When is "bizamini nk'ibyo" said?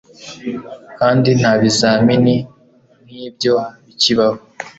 1.61-3.53